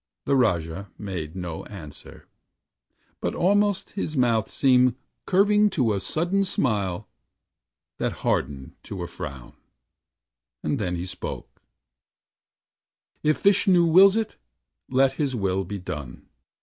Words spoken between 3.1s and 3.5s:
but